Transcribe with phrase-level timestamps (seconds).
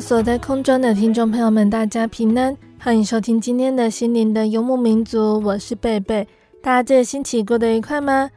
[0.00, 6.26] 所在空中的听众朋友们，大家平安，欢迎收听今天的心灵的游牧民族，我是贝贝。
[6.62, 8.30] 大家这个星期过得愉快吗？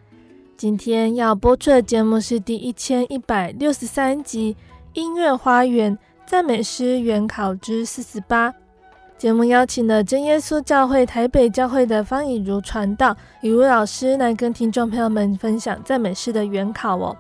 [0.58, 4.56] 今天要播出的节目是第一千一百六十三集
[4.94, 8.52] 《音乐花园赞美诗原考之四十八》。
[9.18, 17.16] 节目邀请了真耶稣教会台北教会的方以如传道，以如老师来跟听众朋友们分享赞美诗的原考哦。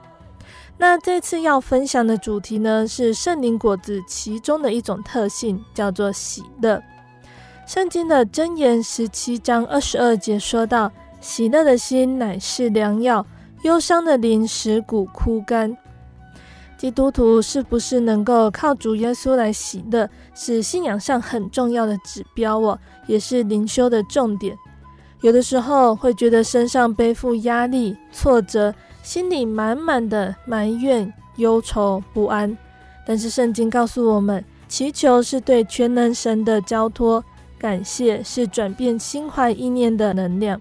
[0.78, 6.82] 那这次要分享的主题呢，是圣灵果子其中的一种特性，叫做喜乐。
[7.66, 13.26] 圣经的箴言十七章二十二节说道：“喜乐的心乃是良药，
[13.64, 15.78] 忧伤的灵使骨枯干。”
[16.76, 24.58] 基督徒是不是能够靠主耶稣来喜乐，是信仰上很重要的指标哦，也是灵修的重点。
[25.22, 28.74] 有的时候会觉得身上背负压力、挫折。
[29.04, 32.58] 心里满满的埋怨、忧愁、不安，
[33.06, 37.24] 但是圣经告诉我们，祈求是对全能神的交托，
[37.60, 40.60] 感谢是转变心怀意念的能量，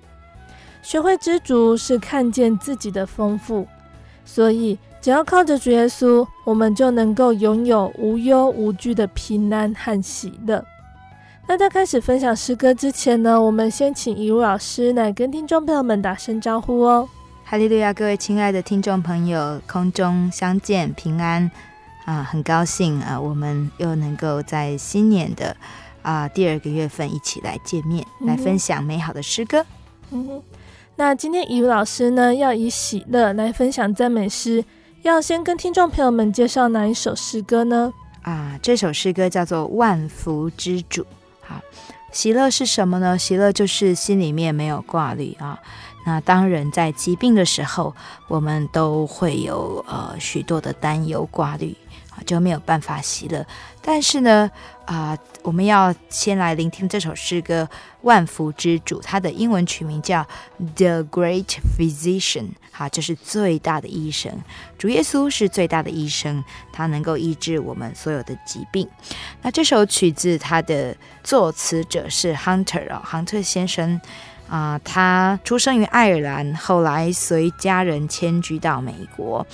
[0.83, 3.67] 学会知足是看见自己的丰富。
[4.25, 10.65] 所以，只要靠着主耶稣，我们就能够拥有无忧无惧的平安和喜乐。
[11.47, 17.09] 那在开始分享诗歌之前呢，我们先请以如老师来跟听众朋友们打声招呼哦。
[17.53, 17.93] 哈利路亚！
[17.93, 21.51] 各位亲爱的听众朋友，空中相见平安
[22.07, 22.23] 啊！
[22.23, 25.55] 很高兴啊，我们又能够在新年的
[26.01, 29.67] 啊第二个月份一起来见面，嗯、来分享美好的诗歌。
[30.13, 30.43] 嗯哼，
[30.97, 34.65] 那今天以如老师呢，要以喜乐来分享赞美诗，
[35.03, 37.93] 要先跟听众朋友们介绍哪一首诗歌呢？
[38.23, 41.03] 啊，这首诗歌叫做《万福之主》。
[41.43, 41.61] 好，
[42.13, 43.19] 喜乐是什么呢？
[43.19, 45.61] 喜乐就是心里面没有挂虑啊。
[46.05, 47.95] 那当人在疾病的时候，
[48.29, 51.77] 我们都会有呃许多的担忧挂虑
[52.11, 53.47] 啊，就没有办法喜乐。
[53.81, 54.51] 但是呢，
[54.85, 57.69] 啊、我们要先来聆听这首诗歌
[58.03, 60.25] 《万福之主》，它的英文曲名叫
[60.77, 61.47] The Great
[61.77, 64.33] Physician，哈，就是最大的医生。
[64.79, 68.89] 主耶稣是最大的医生，他能够医治我们所有的疾病。
[69.43, 74.01] 那这首曲子，它的作词者是 Hunter 哦，亨特先生。
[74.53, 79.47] 啊、他出生于爱尔兰，后来随家人迁居到美国。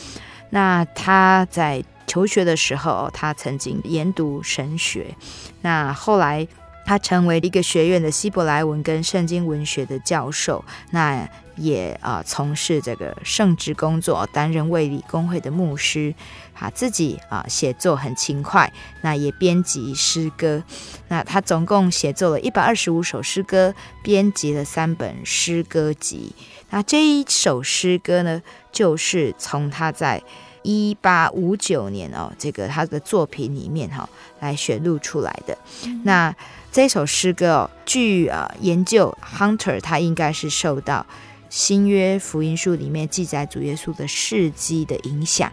[0.51, 5.15] 那他在求学的时候，他曾经研读神学。
[5.61, 6.45] 那后来
[6.85, 10.65] 他成为一个学院的希伯来文跟圣经文学的教授。
[10.91, 16.15] 那也啊、呃，从事这个圣职工作，担任卫理公会的牧师。
[16.61, 20.61] 他自己啊，写作很勤快，那也编辑诗歌。
[21.07, 26.35] 那他总共写作了一百二十五首诗歌，编辑了三本诗歌集。
[26.71, 28.43] 那这一首诗歌呢，
[28.73, 30.21] 就是从他在
[30.65, 34.09] 一八五九年哦，这个他的作品里面哈、哦，
[34.41, 35.57] 来选录出来的。
[35.85, 36.35] 嗯、那
[36.73, 41.07] 这首诗歌哦，据啊研究，Hunter 他应该是受到
[41.51, 45.53] 新约福音书里面记载主耶稣的事迹的影响。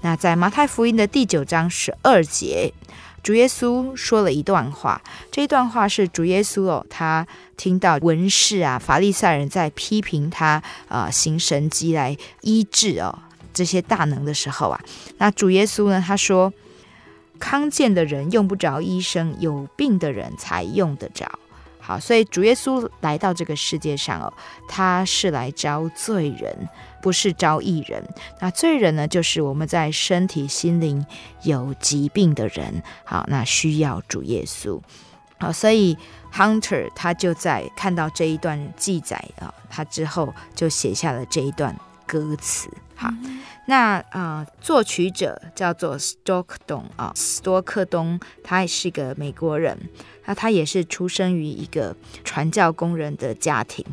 [0.00, 2.72] 那在马太福音的第九章十二节，
[3.22, 5.00] 主耶稣说了一段话。
[5.30, 7.26] 这一段话是主耶稣哦，他
[7.56, 13.18] 听到文士啊、法利赛人在批评他啊、行神迹来医治哦
[13.52, 14.80] 这些大能的时候啊，
[15.18, 16.52] 那主耶稣呢，他说：
[17.38, 21.38] 康健的人用不着医生，有病的人才用得着。
[21.86, 24.32] 好，所以主耶稣来到这个世界上哦，
[24.66, 26.66] 他是来招罪人，
[27.02, 28.02] 不是招义人。
[28.40, 31.04] 那罪人呢，就是我们在身体、心灵
[31.42, 32.82] 有疾病的人。
[33.04, 34.80] 好，那需要主耶稣。
[35.38, 35.94] 好，所以
[36.32, 41.76] Hunter 他就在看到这一段记载啊，他之后就写下了这一段
[42.06, 42.70] 歌词。
[42.96, 43.10] 好，
[43.66, 49.88] 那啊、作曲者叫做 Stock 东啊，斯多克东，他也是个美国人。
[50.26, 51.94] 那他也是出生于一个
[52.24, 53.84] 传教工人的家庭，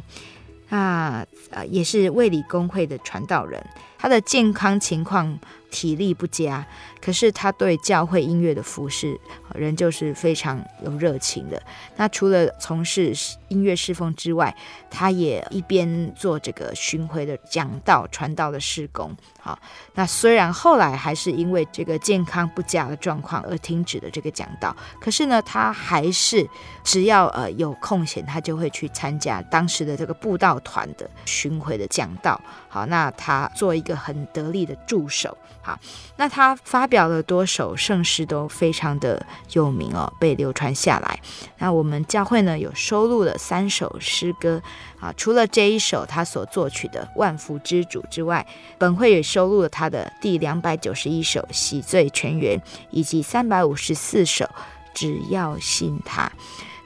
[0.70, 3.62] 那呃也是卫理公会的传道人。
[4.02, 5.40] 他的健康情况，
[5.70, 6.66] 体力不佳，
[7.00, 9.16] 可是他对教会音乐的服侍
[9.54, 11.62] 仍旧是非常有热情的。
[11.98, 13.14] 那除了从事
[13.50, 14.56] 音乐侍奉之外，
[14.90, 19.16] 他也一边做这个巡回的讲道、传道的事工。
[19.40, 19.58] 好，
[19.94, 26.48] 那虽然后来还是因为这个健康不佳的状况而停止了这个讲道，可是呢，他还是
[26.84, 32.40] 只要呃有空闲，他就会去参加当时的这个布道团的巡回的讲道。
[32.68, 35.38] 好，那他做一个很得力的助手。
[35.64, 35.80] 好，
[36.18, 39.24] 那他发表了多首圣诗，都非常的
[39.54, 41.20] 有名哦，被流传下来。
[41.60, 44.60] 那我们教会呢，有收录了三首诗歌
[45.00, 48.46] 啊，除了这一首他所作曲的《万福之主》之外，
[48.80, 52.58] 本会也收录了他的第两百九十一首《洗罪全员》，
[52.90, 54.46] 以及三百五十四首
[54.96, 56.26] 《只要信他》。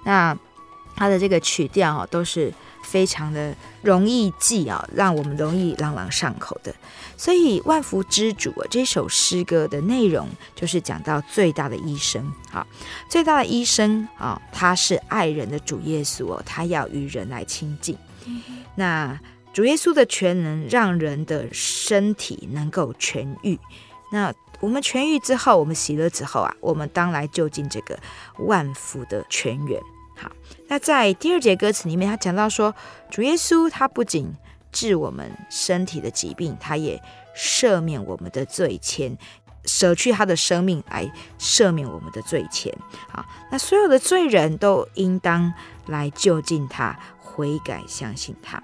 [0.03, 0.37] 那
[0.97, 2.53] 他的这个曲调哦，都是
[2.95, 6.73] 非常的容易记啊，让我们容易朗朗上口的。
[7.17, 12.65] 所以万福之主啊，这首诗歌的内容就是讲到最大的医生，好，
[13.09, 17.97] 最大的医生啊，他是爱人的主耶稣哦，他要与人来亲近。
[18.75, 19.19] 那
[19.53, 23.59] 主耶稣的全能让人的身体能够痊愈。
[24.09, 27.99] 那我们痊愈之后，我们喜乐之后啊，我们当来就近这个
[28.37, 29.81] 万福的泉源。
[30.15, 30.31] 好，
[30.67, 32.73] 那在第二节歌词里面，他讲到说，
[33.09, 34.33] 主耶稣他不仅
[34.71, 37.01] 治我们身体的疾病，他也
[37.35, 39.15] 赦免我们的罪愆，
[39.65, 42.73] 舍去他的生命来赦免我们的罪愆。
[43.09, 45.53] 好，那所有的罪人都应当
[45.85, 48.61] 来就近他，悔改相信他。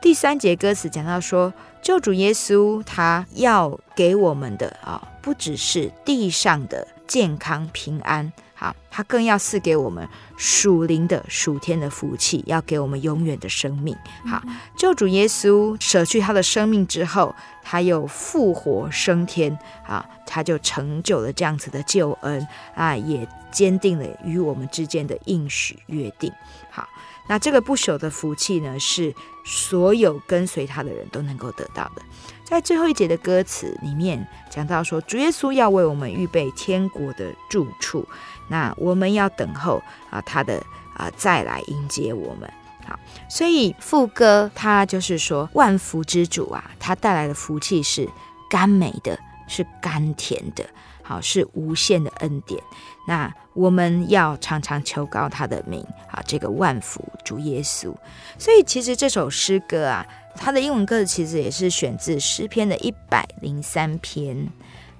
[0.00, 1.52] 第三节歌词讲到说，
[1.82, 8.32] 救主耶稣他要给我们的啊，不只是地上的健康平安。
[8.60, 13.96] 好，他更要赐给我们属灵的属天的福气，要给我们永远的生命。
[14.26, 14.42] 好，
[14.76, 17.32] 救主耶稣舍去他的生命之后，
[17.62, 19.56] 他又复活升天
[19.86, 22.44] 啊，他就成就了这样子的救恩
[22.74, 26.32] 啊，也坚定了与我们之间的应许约定。
[26.68, 26.88] 好，
[27.28, 29.14] 那这个不朽的福气呢，是
[29.44, 32.02] 所有跟随他的人都能够得到的。
[32.42, 38.04] 在最后一节的歌词里面讲到说，主耶稣要为我们预备天国的住处。
[38.48, 40.62] 那我们要等候啊，他的
[40.94, 42.50] 啊再来迎接我们。
[42.86, 42.98] 好，
[43.28, 48.08] 所以副歌他就是说，万福之主啊，他带来的福气是
[48.48, 50.64] 甘美的，是甘甜的，
[51.02, 52.62] 好，是无限的恩典。
[53.06, 57.94] 那我们要常常求告他的名啊，这个万福主耶稣。
[58.38, 60.06] 所以其实这首诗歌啊，
[60.36, 64.48] 它的英文歌词其实也是选自诗篇的一百零三篇。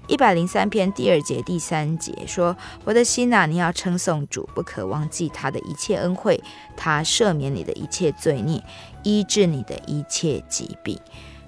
[0.09, 6.43] 一百零三篇第二节第三节说：“我的心哪，你要称颂主，不可忘记他的一切恩惠，
[6.75, 8.59] 他赦免你的一切罪孽，
[9.03, 10.99] 医治你的一切疾病。”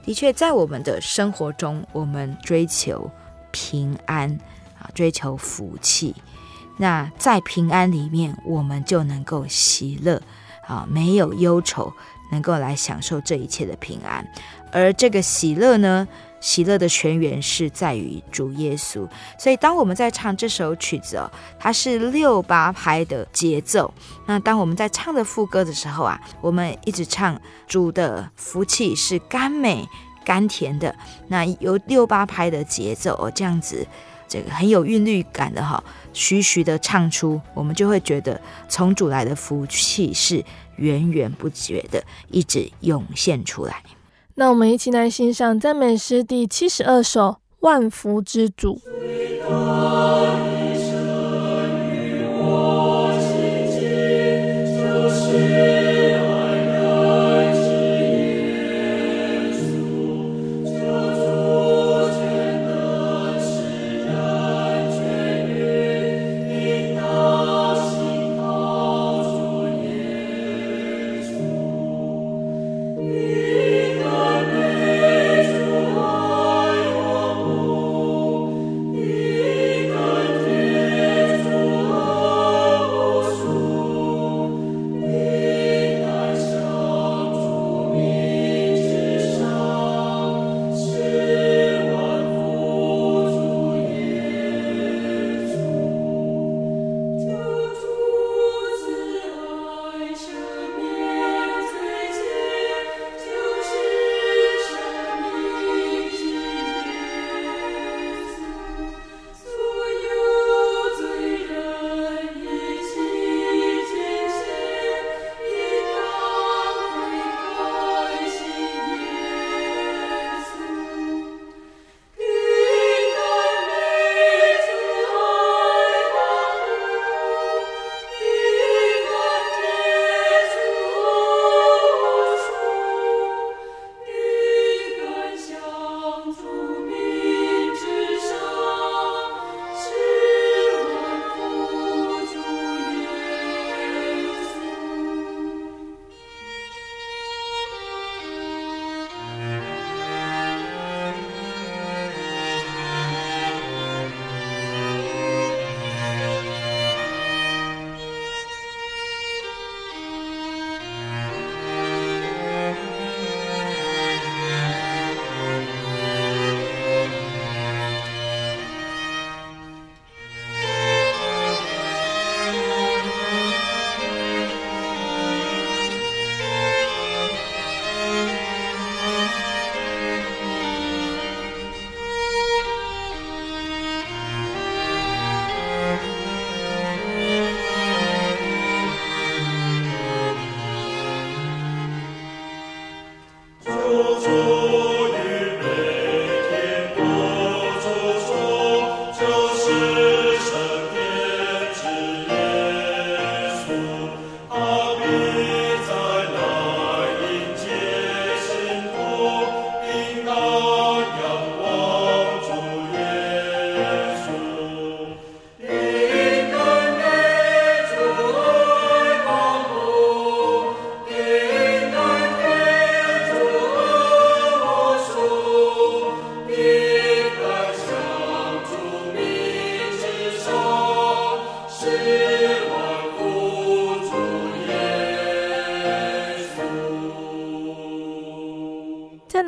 [0.05, 3.09] 的确，在我们的生活中，我们追求
[3.49, 4.29] 平安
[4.79, 6.15] 啊，追求福气。
[6.77, 10.21] 那在平安里面，我们就能够喜乐
[10.67, 11.91] 啊，没有忧愁，
[12.31, 14.23] 能够来享受这一切的平安。
[14.71, 16.07] 而这个喜乐呢？
[16.41, 19.07] 喜乐的泉源是在于主耶稣，
[19.39, 23.93] 所以当我们在唱这首曲子哦，它是六八拍的节奏。
[24.25, 29.87] 那当我们在唱的副歌的时候啊，我们一直唱主的福气是甘美
[30.25, 30.93] 甘甜的。
[31.27, 33.85] 那有六八拍的节奏哦，这样子
[34.27, 40.43] 这个很有韵律感的哈，徐徐的唱出，我们就会觉得从主来的福气是
[40.77, 43.83] 源源不绝的，一直涌现出来。
[44.35, 47.21] 那我们一起来欣赏赞美诗第七十二首
[47.59, 48.79] 《万福之主》。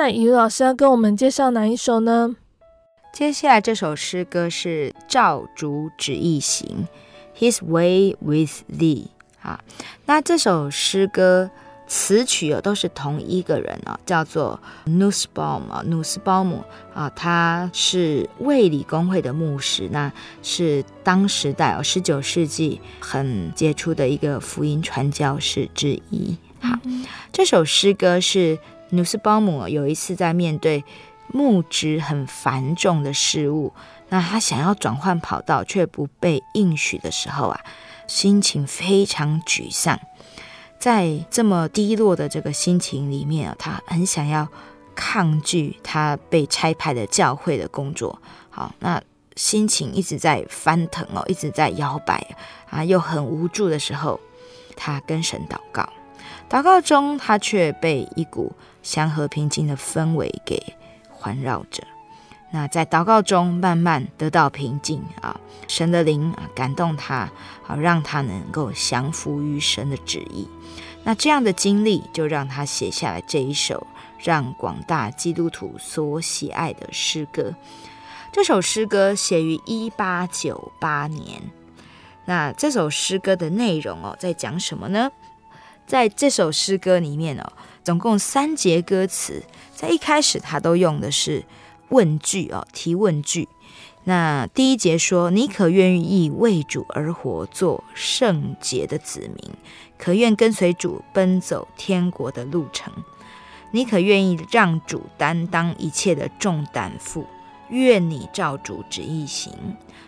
[0.05, 2.35] 那雨老师要跟我们介绍哪一首呢？
[3.13, 6.85] 接下来这首诗歌是《照烛指意行》
[7.39, 9.05] ，His Way with Thee。
[9.41, 9.61] 啊，
[10.05, 11.49] 那这首诗歌
[11.87, 26.35] 词曲哦都是同一个人哦，叫做 Nussbaum 啊，努斯鲍姆啊，他是卫理公会的牧师，那是当时代哦十九世纪很杰出的一个福音传教士之一。
[26.59, 26.77] 好，
[27.31, 28.57] 这首诗歌是
[28.93, 30.83] 努斯鲍姆有一次在面对。
[31.31, 33.73] 牧职很繁重的事物，
[34.09, 37.59] 那他想要转换跑道却不被应许的时候啊，
[38.07, 39.99] 心情非常沮丧。
[40.77, 44.47] 在这么低落的这个心情里面啊，他很想要
[44.93, 48.21] 抗拒他被差派的教会的工作。
[48.51, 49.01] 好，那
[49.35, 52.23] 心情一直在翻腾哦，一直在摇摆
[52.69, 54.19] 啊，又很无助的时候，
[54.75, 55.87] 他跟神祷告。
[56.47, 58.51] 祷告中，他却被一股
[58.83, 60.61] 祥和平静的氛围给。
[61.15, 61.81] 环绕着，
[62.51, 70.49] 那在祷告中慢慢得到平静啊，神的灵啊感动他，好让他能够降服于神的旨意。
[71.05, 73.87] 那这样的经历就让他写下了这一首
[74.19, 77.53] 让广大基督徒所喜爱的诗歌。
[78.33, 81.41] 这首诗歌写于一八九八年。
[82.25, 85.09] 那这首诗歌的内容哦，在讲什么呢？
[85.87, 87.53] 在这首诗歌里面哦。
[87.83, 89.43] 总共三节歌词，
[89.75, 91.43] 在一开始他都用的是
[91.89, 93.49] 问句哦，提问句。
[94.05, 99.51] 那第一节说：“你可愿意为主而活，做圣洁的子民？
[99.97, 102.91] 可愿跟随主奔走天国的路程？
[103.71, 107.25] 你可愿意让主担当一切的重担负？
[107.69, 109.53] 愿你照主旨意行。”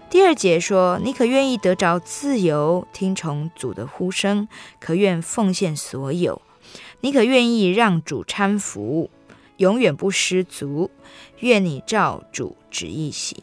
[0.10, 4.48] 第二节说：“你可愿意得着自由，听从主的呼声？
[4.79, 6.41] 可愿奉献所有？”
[7.05, 9.12] 你可愿意让主搀扶，
[9.57, 10.89] 永远不失足？
[11.41, 13.38] 愿你照主旨意行。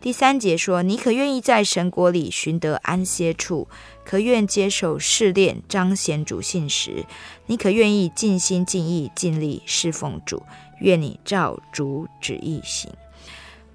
[0.00, 3.68] 第三节说：你可愿意在神国里寻得安歇处？
[4.04, 7.04] 可愿接受试炼，彰显主信实？
[7.46, 10.42] 你可愿意尽心尽意尽力侍奉主？
[10.80, 12.90] 愿你照主旨意行。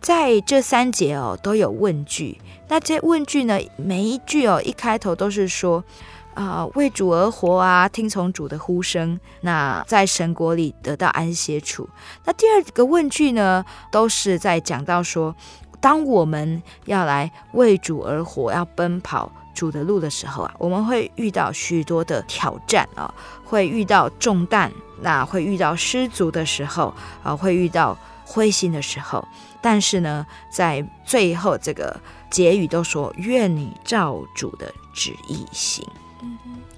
[0.02, 2.42] 在这三节哦，都有问句。
[2.68, 5.86] 那这问句呢，每一句哦，一开头都是说。
[6.34, 11.90] 啊、呃，为主而活啊，听从主的呼声，那在神国里得到安歇处。
[12.26, 15.36] 那第二个问句呢，都是在讲到说，
[15.80, 24.72] 当我们要来为主而活，要奔跑主的路的时候啊，我们会遇到许多的挑战啊，会遇到重担，
[25.02, 29.28] 那会遇到失足的时候啊，会遇到灰心的时候。
[29.64, 32.00] 但是呢，在最后这个
[32.32, 35.86] 结语都说，愿你照主的旨意行。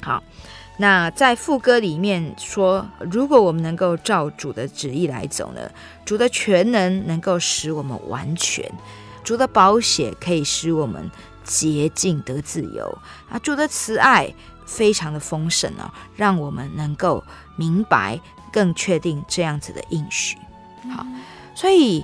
[0.04, 0.22] 好，
[0.80, 5.62] 那在副歌里面说，如果我们能够照主的旨意来走呢，
[6.04, 8.70] 主的全能能够使我们完全，
[9.24, 11.10] 主的宝血可以使我们
[11.46, 12.98] 洁净得自由
[13.30, 14.34] 啊，主的慈爱
[14.66, 17.24] 非常的丰盛哦，让我们能够
[17.56, 18.20] 明白
[18.52, 20.36] 更确定这样子的应许。
[20.94, 21.06] 好，
[21.56, 22.04] 所以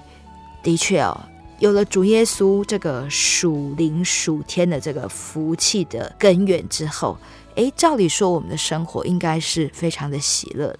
[0.64, 1.20] 的确哦，
[1.60, 7.18] 有了主耶稣这个属灵属天的这个福气的根源之后。
[7.60, 10.80] 诶，照理说我们的生活应该是非常的喜乐的，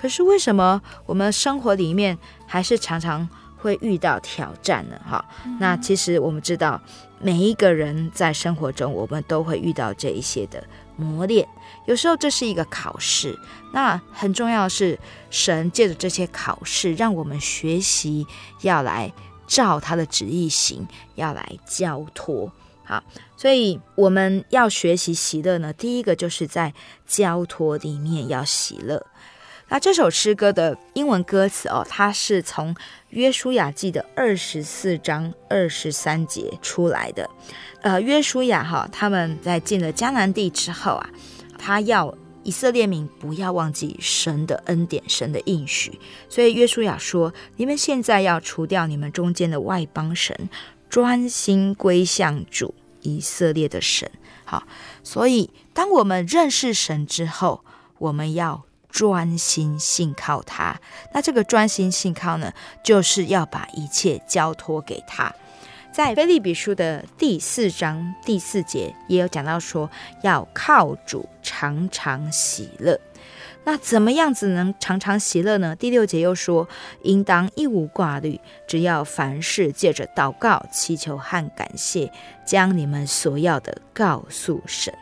[0.00, 2.16] 可是为什么我们生活里面
[2.46, 3.28] 还是常常
[3.58, 4.98] 会遇到挑战呢？
[5.06, 5.22] 哈，
[5.60, 6.80] 那其实我们知道，
[7.20, 10.64] 每一个人在生活中，我们都会遇到这一些的
[10.96, 11.46] 磨练。
[11.84, 13.38] 有时候这是一个考试，
[13.72, 18.26] 那很重要的是，神借着这些考试，让我们学习
[18.62, 19.12] 要来
[19.46, 22.50] 照他的旨意行，要来交托。
[22.84, 23.02] 好，
[23.36, 25.72] 所以我们要学习喜乐呢。
[25.72, 26.74] 第一个就是在
[27.06, 29.06] 交托里面要喜乐。
[29.68, 32.76] 那这首诗歌的英文歌词哦，它是从
[33.08, 37.28] 约书亚记的二十四章二十三节出来的。
[37.80, 41.08] 呃，约书亚哈，他们在进了迦南地之后啊，
[41.58, 45.98] 他要以色列民不要忘记神的恩典、神的应许。
[46.28, 50.50] 所以约书亚说：“你们现在要除掉你们中间的外邦神。”
[50.94, 54.08] 专心归向主以色列的神，
[54.44, 54.62] 好，
[55.02, 57.64] 所以当我们认识神之后，
[57.98, 60.80] 我们要专心信靠他。
[61.12, 62.52] 那这个专心信靠呢，
[62.84, 65.34] 就是要把一切交托给他。
[65.92, 69.90] 在腓利比书的第四章第四节也有讲到说，
[70.22, 73.00] 要靠主常常喜乐。
[73.64, 75.74] 那怎么样子能常常喜乐呢？
[75.74, 76.68] 第六节又说，
[77.02, 82.12] 应当一无挂虑，只要凡事借着祷告、祈求和感谢，
[82.44, 84.92] 将你们所要的告诉神。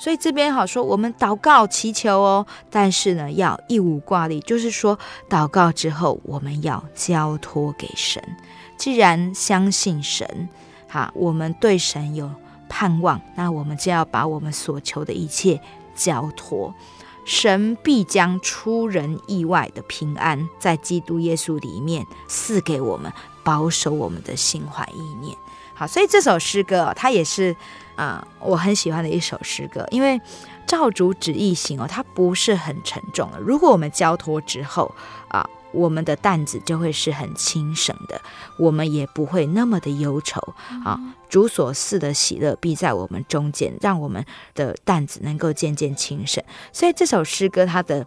[0.00, 8.22] 所以这边好说，我们祷告祈求哦，但是呢，要一无挂虑，就是说祷告之后，我们要交托给神。
[8.76, 10.48] 既然相信神，
[10.88, 12.30] 哈，我们对神有
[12.68, 15.60] 盼望，那我们就要把我们所求的一切
[15.96, 16.72] 交托。
[17.28, 23.12] 神必将出人意外的平安，在基督耶稣里面赐给我们，
[23.44, 25.36] 保守我们的心怀意念。
[25.74, 27.54] 好，所以这首诗歌它也是
[27.96, 30.18] 啊、我很喜欢的一首诗歌，因为
[30.66, 33.38] 照主旨意行哦，它不是很沉重的。
[33.38, 34.90] 如果我们交托之后
[35.28, 35.46] 啊。
[35.78, 38.20] 我们的担子就会是很轻省的，
[38.58, 40.40] 我们也不会那么的忧愁
[40.84, 40.98] 啊。
[41.28, 46.42] 主所赐的喜乐必在我们中间，让我们的担子能够渐渐轻省。
[46.72, 48.06] 所以这首诗歌它的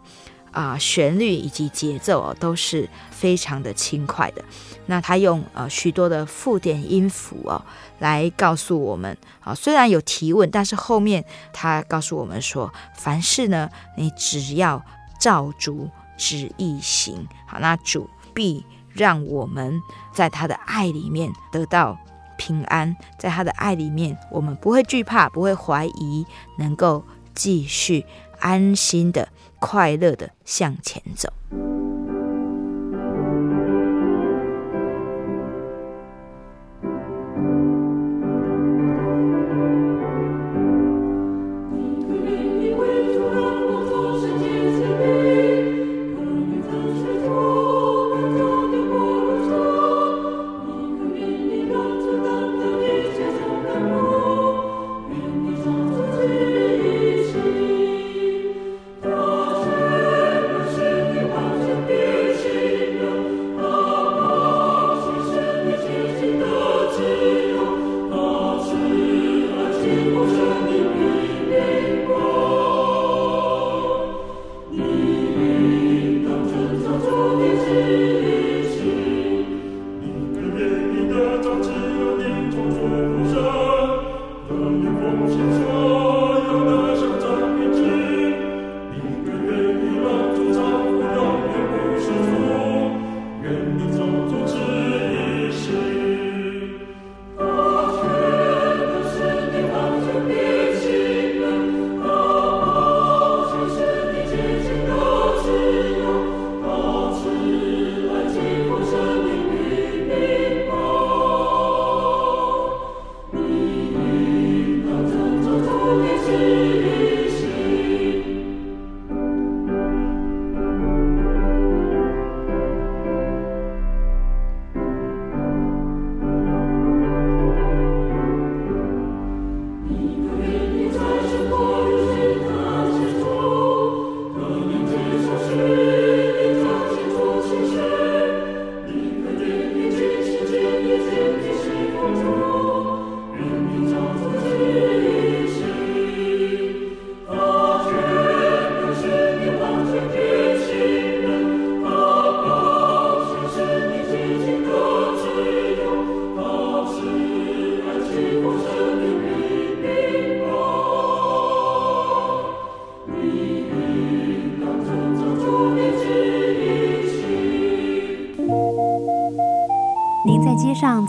[0.50, 4.44] 啊旋律以及节奏哦都是非常的轻快的。
[4.86, 7.64] 那它用呃许多的附点音符哦
[8.00, 14.84] 来告诉我们啊，虽然有提问，但是后面它告诉我们说，凡事呢你只要
[15.20, 15.88] 照主。
[16.22, 19.82] 旨意行，好，那主必让我们
[20.12, 21.98] 在他的爱里面得到
[22.38, 26.24] 平安，在他的爱里面，我们不会惧怕，不会怀疑，
[26.58, 27.04] 能够
[27.34, 28.06] 继续
[28.38, 31.28] 安心的、快乐的向前走。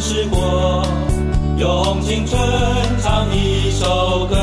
[0.00, 0.82] 试过
[1.56, 2.38] 用青春
[3.02, 4.36] 唱一首歌，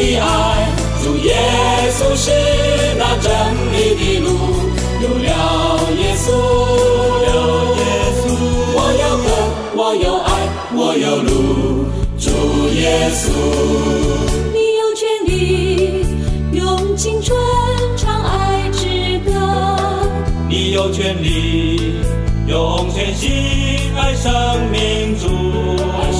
[0.00, 0.24] 的爱，
[1.02, 1.34] 主耶。
[1.92, 2.30] 稣是
[2.96, 3.30] 那真
[3.72, 4.28] 理的路，
[5.02, 5.28] 有了
[5.98, 6.26] 耶稣，
[7.26, 7.28] 有
[7.76, 7.80] 耶
[8.16, 8.22] 稣，
[8.72, 9.26] 我有歌，
[9.76, 10.28] 我有爱，
[10.74, 11.28] 我有路，
[12.16, 12.24] 主
[12.74, 13.22] 耶稣。
[14.54, 15.28] 你有权利
[16.52, 17.36] 用青春
[17.98, 19.30] 唱爱之歌，
[20.48, 21.96] 你有权利
[22.46, 23.28] 用全心
[23.98, 24.32] 爱生
[24.70, 25.26] 命主，
[25.98, 26.19] 爱生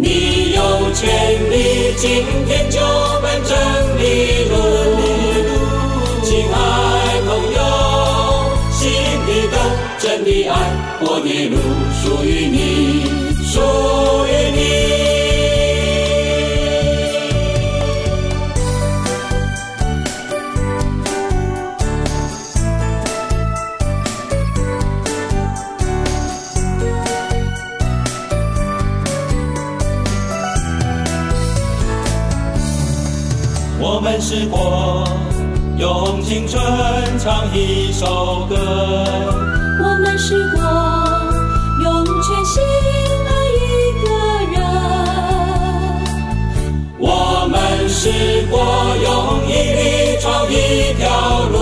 [0.00, 2.78] 你有权利今天就
[3.20, 3.52] 奔真
[3.98, 4.02] 理
[4.48, 4.54] 路，
[6.22, 6.56] 亲爱
[7.26, 7.60] 朋友，
[8.72, 8.80] 心
[9.26, 9.54] 里的
[9.98, 10.52] 真的爱，
[11.00, 11.56] 我的路
[12.00, 12.56] 属于你，
[13.44, 13.58] 属
[33.98, 35.02] 我们试过
[35.76, 36.62] 用青春
[37.18, 38.54] 唱一首歌，
[39.82, 40.62] 我们试过
[41.82, 42.62] 用全心
[43.26, 43.66] 爱一
[44.04, 44.06] 个
[44.54, 44.62] 人，
[47.00, 48.08] 我们试
[48.48, 48.54] 过
[49.02, 51.08] 用毅力闯一条
[51.48, 51.58] 路，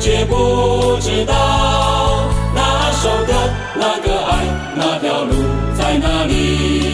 [0.00, 1.32] 却不知道
[2.52, 3.32] 那首歌、
[3.76, 5.34] 那个爱、那条路
[5.78, 6.93] 在哪里。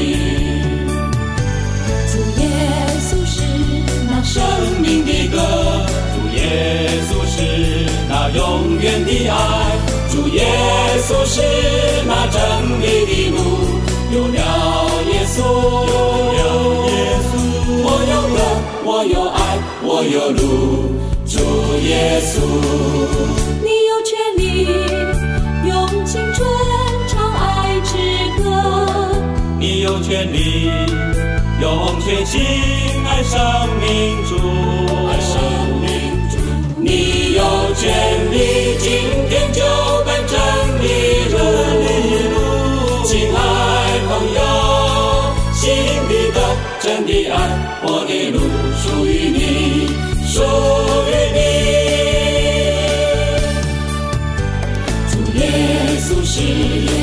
[8.22, 9.34] 那永远的爱，
[10.10, 10.44] 主耶
[11.08, 11.40] 稣是
[12.06, 12.38] 那真
[12.82, 13.38] 理的路，
[14.12, 14.36] 有了
[15.10, 15.94] 耶稣，有
[16.36, 16.38] 了
[16.84, 16.92] 耶
[17.24, 17.32] 稣，
[17.82, 18.36] 我有歌，
[18.84, 19.38] 我有爱，
[19.82, 20.38] 我有路，
[21.24, 21.34] 主
[21.88, 22.30] 耶稣。
[23.62, 24.44] 你有权利
[25.66, 25.72] 用
[26.04, 26.46] 青春
[27.08, 27.96] 唱爱之
[28.42, 29.16] 歌，
[29.58, 30.70] 你有权利
[31.62, 32.38] 用全心
[33.06, 33.40] 爱生
[33.80, 34.36] 命主，
[37.40, 37.82] 有权
[38.30, 38.34] 利
[38.78, 38.90] 今
[39.30, 39.62] 天就
[40.04, 40.36] 奔真
[40.82, 40.84] 理
[41.32, 41.34] 路，
[43.06, 43.38] 亲爱
[44.08, 44.40] 朋友，
[45.54, 45.62] 心
[46.10, 46.38] 里的
[46.80, 47.34] 真的爱，
[47.82, 48.36] 我的路
[48.82, 49.38] 属于你，
[50.26, 50.36] 属
[51.08, 51.40] 于你。
[55.10, 55.40] 主耶
[56.04, 56.32] 稣是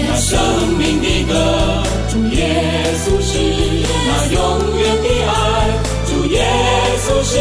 [0.07, 0.29] 那生
[0.77, 1.33] 命的歌，
[2.11, 2.37] 主耶
[3.01, 3.29] 稣是
[4.07, 4.37] 那永
[4.77, 5.33] 远的爱，
[6.05, 6.35] 主耶
[7.01, 7.33] 稣是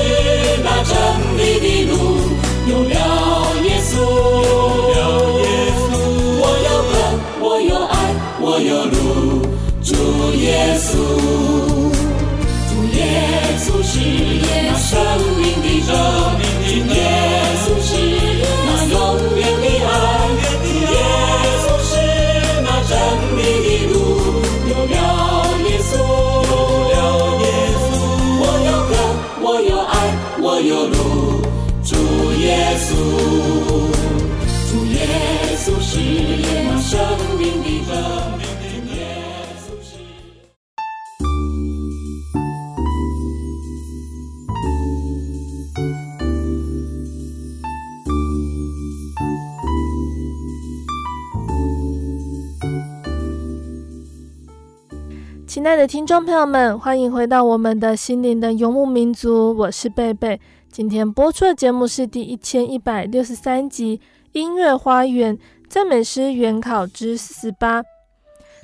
[55.87, 60.41] 听众朋友们，欢迎回到我们的心灵的游牧民族，我是贝贝。
[60.73, 63.99] 今天播出的节目是第一千一百六十三集
[64.33, 67.83] 《音乐花园赞美诗原考之四十八》。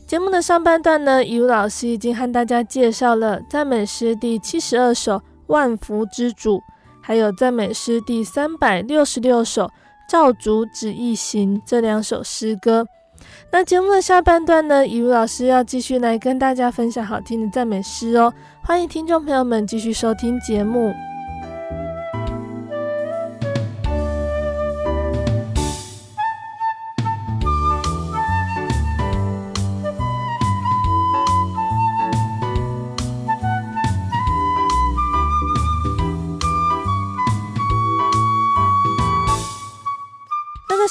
[0.05, 6.57] 节目的上半段呢，怡如老师已经和大家介绍了赞美诗第七十二首《万福之主》，
[7.01, 9.67] 还有赞美诗第三百六十六首
[10.09, 12.85] 《照主旨意行》这两首诗歌。
[13.55, 20.91] 那节目的下半段呢，怡如老师要继续来跟大家分享好听的赞美诗哦，欢迎听众朋友们继续收听节目。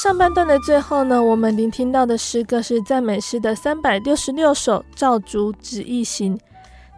[0.02, 6.36] 上半段的最后呢，我们聆听到的诗歌是赞美诗的三百六十六首《照主旨意行》。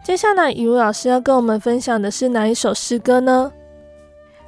[0.02, 3.52] 接下来，怡如老师要跟我们分享的是哪一首诗歌呢？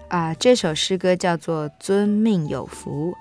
[0.08, 3.14] 啊，这首诗歌叫做《遵命有福》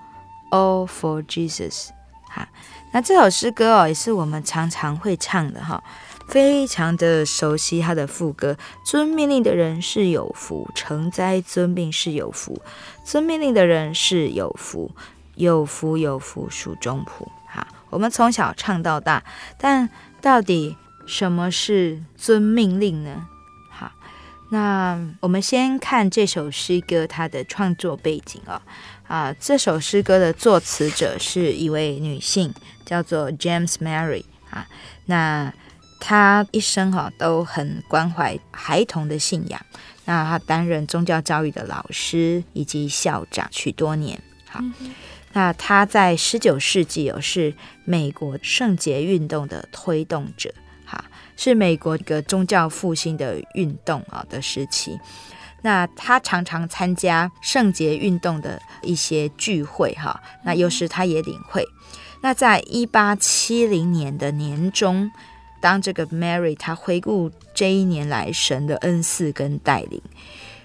[0.56, 1.90] ，All for Jesus。
[2.30, 2.48] 哈，
[2.94, 5.84] 那这首诗歌哦，也是我们常常会唱的哈，
[6.30, 7.82] 非常的熟悉。
[7.82, 12.58] 它的副歌：遵命令的人是有福，承灾遵命是有福，
[13.04, 14.90] 遵命令的人是有福。
[15.36, 19.24] 有福有福属中普，好，我们从小唱到大，
[19.58, 19.90] 但
[20.22, 23.28] 到底什么是遵命令呢？
[23.70, 23.92] 好，
[24.50, 28.62] 那我们先看这首诗歌它的创作背景哦。
[29.08, 32.52] 啊，这首诗歌的作词者是一位女性，
[32.84, 34.66] 叫做 James Mary 啊。
[35.06, 35.54] 那
[36.00, 39.62] 她一生哈、都很关怀孩童的信仰。
[40.06, 44.20] 那她担任宗教教育的老师以及校长许多年。
[44.50, 44.60] 好，
[45.36, 50.50] 那他在十九世纪哦是美国圣洁运动的推动者，
[50.86, 51.04] 哈，
[51.36, 54.98] 是美国一个宗教复兴的运动啊的时期。
[55.62, 61.66] 那他常常参加圣洁运动的一些聚会，哈，那有时他也领会。
[62.22, 65.12] 那在一八七零年的年中，
[65.60, 70.02] 当这个 Mary 他回顾这一年来神的恩赐跟带领，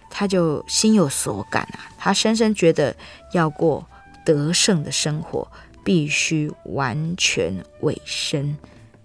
[0.09, 2.94] 他就心有所感啊，他深深觉得
[3.33, 3.85] 要过
[4.24, 5.50] 得胜的生活，
[5.85, 8.56] 必须完全委身，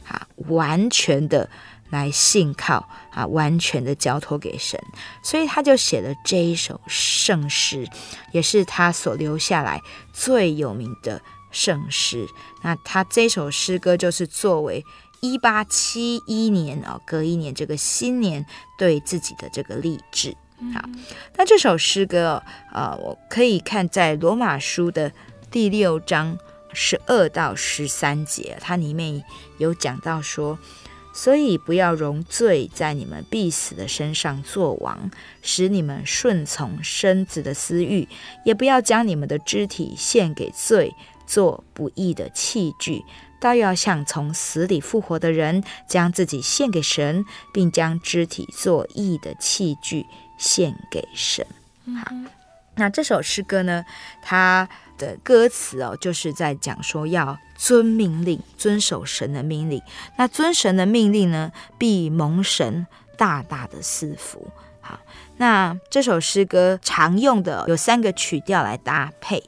[0.07, 1.49] 啊，完全的。
[1.91, 4.77] 来信靠啊，完全的交托给神，
[5.23, 7.87] 所以他就写了这一首圣诗，
[8.33, 9.79] 也是他所留下来
[10.11, 12.27] 最有名的圣诗。
[12.63, 14.83] 那他这首诗歌就是作为
[15.21, 18.43] 一八七一年啊，隔一年这个新年
[18.79, 20.35] 对自己的这个励志。
[20.73, 20.87] 好，
[21.35, 22.41] 那这首诗歌
[22.71, 25.11] 啊，我可以看在罗马书的
[25.51, 26.37] 第六章
[26.73, 29.23] 十二到十三节，它里面
[29.57, 30.57] 有讲到说。
[31.17, 35.09] 所以不要容罪在你们必死的身上作王，
[35.41, 38.05] 使你们顺从身子的私欲；
[38.43, 40.93] 也不要将你们的肢体献给罪，
[41.25, 43.01] 做不义的器具，
[43.39, 50.05] 倒要像从死里复活的人，将自己献给神，并将肢体做义的器具
[50.37, 51.45] 献给神。
[52.03, 52.11] 好，
[52.75, 53.85] 那这首诗歌呢，
[54.21, 54.67] 它
[54.97, 57.37] 的歌词哦，就是在讲说要。
[57.57, 59.81] 遵命令，遵守神的命令。
[60.17, 62.85] 那遵神的命令呢，必蒙神
[63.17, 64.51] 大大的赐福。
[64.81, 64.99] 好，
[65.37, 69.41] 那这首诗歌常用的有三个曲调来搭配。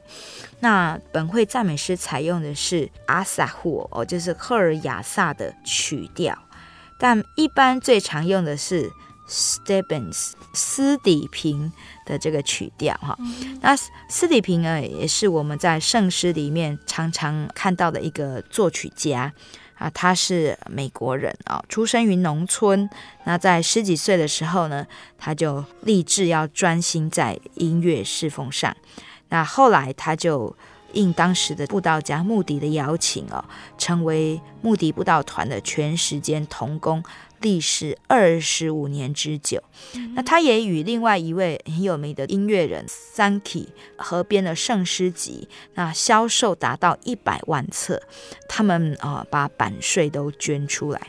[0.60, 6.38] 那本会赞美诗采用的是阿萨霍哦，就是赫尔雅萨的曲调，
[6.98, 8.90] 但一般最常用的是
[9.28, 11.70] Stebbins 斯底平
[12.06, 13.16] 的这个曲调哈，
[13.60, 13.76] 那
[14.08, 19.32] 斯底平呢，也是我们在圣诗里面常常看到的一个作曲家
[19.76, 22.88] 啊，他是美国人啊，出生于农村。
[23.24, 24.86] 那在十几岁的时候呢，
[25.18, 28.74] 他就立志要专心在音乐侍奉上。
[29.28, 30.56] 那后来他就
[30.94, 33.44] 应当时的布道家穆迪的邀请哦，
[33.76, 37.04] 成为穆迪布道团的全时间童工。
[37.40, 39.62] 历时二十五年之久，
[40.14, 48.02] 那他也与另外一位很有名的音乐人 Sankey 合编了圣诗集，那销售达到一百万册，
[48.48, 51.08] 他们啊、呃、把版税都捐出来，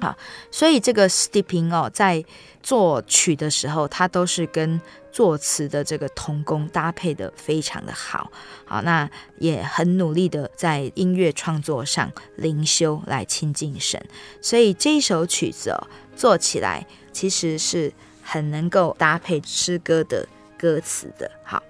[0.00, 0.16] 啊，
[0.50, 2.24] 所以这个 Stepping 哦在
[2.62, 4.80] 作曲的时候，它都是跟
[5.12, 8.30] 作词的这个同工搭配的非常的好，
[8.64, 14.04] 好，那也很努力的在音乐创作上灵修来亲近神，
[14.40, 20.26] 所以这一首曲子哦做起来其实是很能够搭配诗歌的
[20.58, 21.30] 歌词的。
[21.44, 21.62] 好，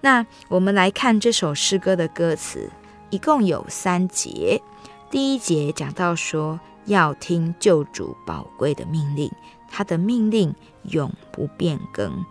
[0.00, 2.70] 那我们来看这首诗歌的歌词，
[3.10, 4.62] 一共有三节，
[5.10, 9.30] 第一节讲到说要听救主宝贵的命令，
[9.68, 12.24] 他的命令永不变更。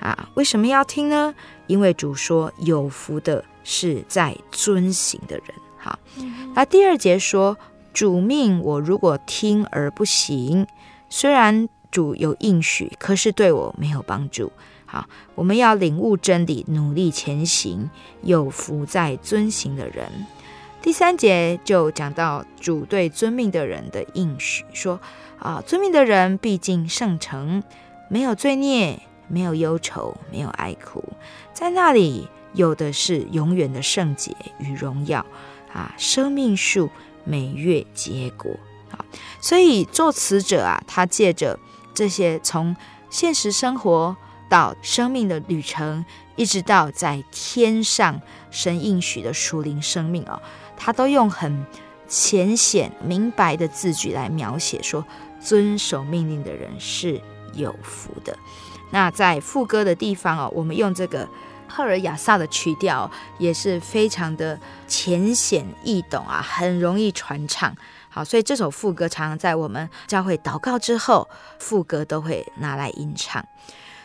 [0.00, 1.34] 啊，为什么要听呢？
[1.66, 5.46] 因为主说有福的是在遵行的人。
[5.76, 5.98] 好，
[6.54, 7.56] 那第二节说
[7.92, 10.66] 主命我如果听而不行，
[11.08, 14.52] 虽然主有应许，可是对我没有帮助。
[14.86, 17.90] 好，我们要领悟真理，努力前行，
[18.22, 20.10] 有福在遵行的人。
[20.88, 24.98] 第三节就讲到主对遵命的人的应许，说
[25.38, 27.62] 啊，遵命的人必进圣城，
[28.08, 28.98] 没有罪孽。
[29.28, 31.04] 没有忧愁，没有哀苦，
[31.52, 35.26] 在那里有的是永远的圣洁与荣耀
[35.74, 35.94] 啊！
[35.98, 36.88] 生命树
[37.24, 38.58] 每月结果
[38.90, 39.04] 啊！
[39.42, 41.58] 所以作词者啊，他借着
[41.92, 42.74] 这些从
[43.10, 44.16] 现实生活
[44.48, 50.40] 到生命的旅程，一直到在天上神应许的属灵生命啊，
[50.78, 51.66] 他都用很
[52.08, 55.04] 浅显明白的字句来描写，说
[55.40, 57.20] 遵守命令的人是
[57.52, 58.34] 有福的。
[58.90, 61.28] 那在副歌的地方哦，我们用这个
[61.68, 67.76] 赫尔雅萨的曲调，也是非常的浅显易懂啊，很容易传唱。
[68.08, 73.44] 好，所以这首副歌常常在我们教会祷告之后，副歌都会拿来吟唱。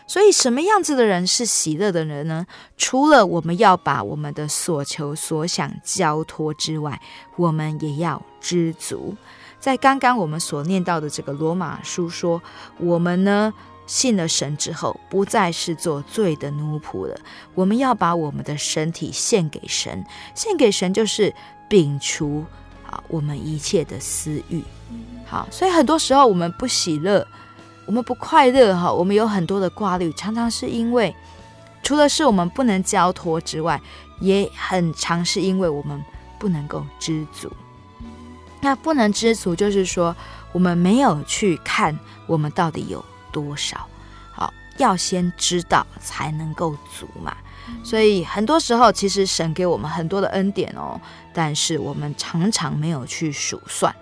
[0.06, 2.46] 所以，什么样子的人是喜乐的人呢？
[2.78, 7.02] 除了我们要把我们的所求所想交托之外，
[7.36, 9.16] 我们也要知足。
[9.60, 12.42] 在刚刚我们所念到的这个罗马书说，
[12.78, 13.54] 我们呢，
[13.88, 17.18] 信了神之后，不再是做罪的奴仆了。
[17.56, 21.34] 我们要把我们的身体献给神，献给神就是
[21.70, 22.44] 摒除
[22.86, 24.62] 啊我们一切的私欲。
[25.26, 27.26] 好，所以很多时候我们不喜乐，
[27.86, 31.14] 我们不快乐哈，我们有很多的挂虑，常常是因为
[31.82, 33.80] 除了是我们不能交托之外，
[34.20, 36.02] 也很常是因为我们
[36.40, 37.52] 不能够知足。
[38.62, 40.16] 那不能知足，就是说
[40.54, 43.86] 我们没有去看我们到底有多少。
[44.32, 47.36] 好，要先知道才能够足嘛。
[47.84, 51.00] 所以很多时候，其实神给我们很多的恩典哦，
[51.34, 53.94] 但是我们常常没有去数算。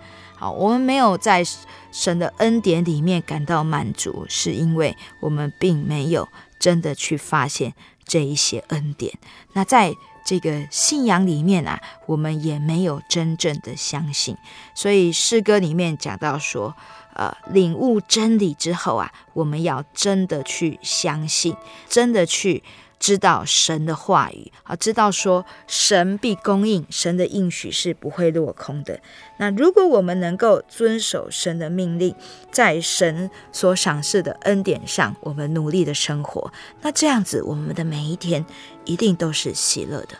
[0.42, 1.44] 好，我们没有在
[1.92, 6.28] 神的恩典里面感到满足，是因为我们并没有
[6.58, 7.74] 真的去发现
[8.04, 9.16] 这一些恩典。
[9.52, 14.36] 那在这个信仰里面啊，我们也没有真正的相信，
[14.74, 16.74] 所以诗歌里面讲到说，
[17.14, 21.56] 呃，领悟真理之后啊，我们要真的去相信，
[21.88, 22.64] 真的去。
[23.02, 29.00] 知道神的话语啊，知道说神必供应，神的应许是不会落空的。
[29.38, 32.14] 那如果我们能够遵守神的命令，
[32.52, 38.46] 在神所赏赐的恩典上，我们努力的生活，那这样子，我们的每一天
[38.84, 40.14] 一定都是喜乐的。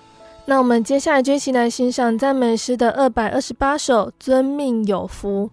[0.47, 5.53] 那我们接下来就一起来欣赏赞美诗的二百二十八首《遵命有福》。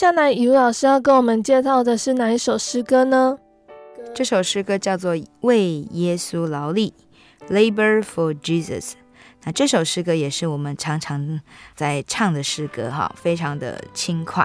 [0.00, 3.36] 下来，雨老师要跟我们介绍的是哪一首诗歌呢？
[4.14, 6.94] 这首诗歌叫做《为耶稣劳力》
[7.54, 8.92] （Labor for Jesus）。
[9.44, 11.42] 那这首诗歌也是我们常常
[11.76, 14.42] 在唱的诗歌，哈，非常的轻快。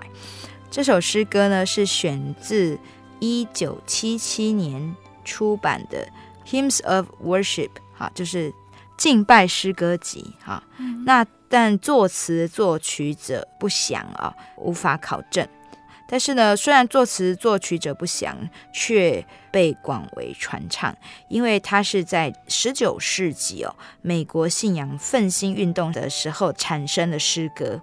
[0.70, 2.78] 这首诗歌呢是选自
[3.22, 4.94] 一九七七年
[5.24, 6.06] 出版的
[6.52, 8.54] 《Hymns of Worship》，哈，就是
[8.98, 10.62] 敬拜诗歌集，哈。
[11.06, 11.26] 那
[11.56, 15.48] 但作词作曲者不详啊，无法考证。
[16.06, 20.94] 但是呢，虽然作词作曲者不详，却被广为传唱，
[21.30, 27.80] 因为它是在十九世纪哦，美国信仰奋兴运动的时候产生的诗歌。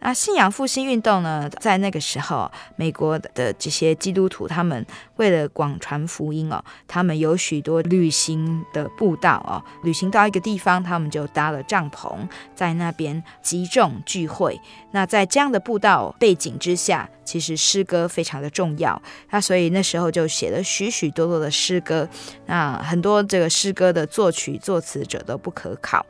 [0.00, 4.84] 那信仰复兴运动呢，在那个时候，美国的这些基督徒，他们
[5.16, 12.16] 为了广传福音哦，他们有许多旅行的步道哦，旅行到一个地方，他们就搭了帐篷，
[12.54, 14.60] 在那边集中聚会。
[14.92, 19.00] 那在这样的步道背景之下，其实诗歌非常的重要。
[19.30, 22.08] 那所以那时候就写了许许多多的诗歌。
[22.46, 26.04] 那很多这个诗歌的作曲作词者都不可考。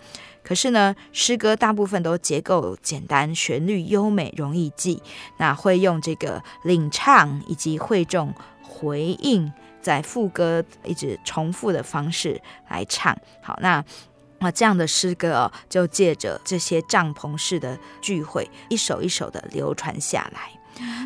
[0.46, 5.02] 可是呢，诗歌大部分都结构简单，旋律优美，容易记。
[5.38, 8.32] 那会用这个领唱以及会众
[8.62, 13.18] 回应，在副歌一直重复的方式来唱。
[13.42, 13.84] 好，那
[14.38, 20.52] 啊这样的诗歌哦，就借着这些帐篷式的聚会，一首一首的流传下来。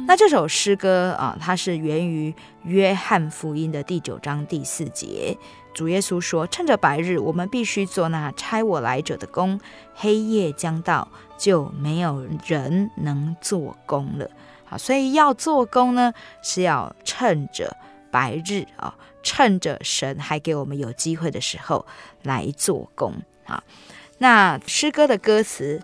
[0.06, 2.34] 那这首诗歌啊，它是源于
[2.64, 5.38] 约翰福音的第九章第四节。
[5.72, 9.58] 主耶稣说：“趁着白日，我们必须做那差我来者的工；
[9.94, 11.08] 黑夜将到，
[11.38, 14.28] 就没有人能做工了。
[14.64, 16.12] 好，所以要做工呢，
[16.42, 17.76] 是要趁着
[18.10, 21.86] 白日啊，趁着神还给我们有机会的时候
[22.22, 23.14] 来做工
[23.46, 23.62] 啊。
[24.18, 25.82] 那诗歌的歌词，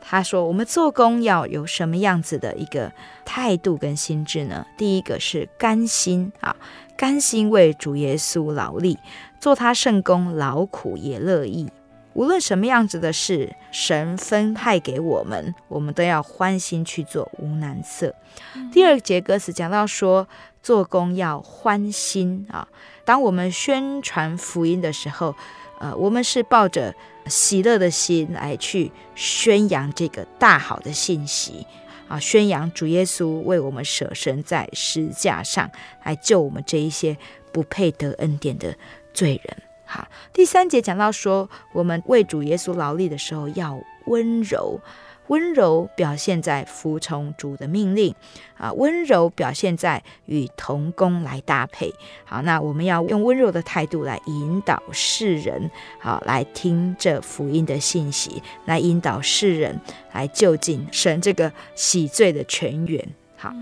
[0.00, 2.92] 他说：我们做工要有什么样子的一个
[3.24, 4.66] 态度跟心智呢？
[4.78, 6.56] 第一个是甘心啊。”
[6.96, 8.98] 甘心为主耶稣劳力，
[9.40, 11.68] 做他圣工，劳苦也乐意。
[12.12, 18.14] 无论什么样子的事，神分派给我们，我们都要欢心去做，无难色。
[18.54, 20.28] 嗯、第二节歌词讲到说，
[20.62, 22.68] 做工要欢心啊。
[23.04, 25.34] 当我们宣传福音的时候，
[25.80, 26.94] 呃，我们是抱着
[27.26, 31.66] 喜乐的心来去宣扬这个大好的信息。
[32.08, 35.70] 啊，宣扬主耶稣为我们舍身在十架上，
[36.04, 37.16] 来救我们这一些
[37.52, 38.76] 不配得恩典的
[39.12, 39.56] 罪人。
[39.84, 44.80] 好，第三节讲到说，我们为主耶稣劳力的时候要温柔。
[45.28, 48.14] 温柔表现在服从主的命令
[48.56, 51.92] 啊，温柔表现在与同工来搭配。
[52.24, 59.80] 好，那我们要用温柔的态度来引导世人，好，来听这福音的信息，来引导世人
[60.12, 63.06] 来就近神这个洗罪的泉源。
[63.36, 63.52] 好，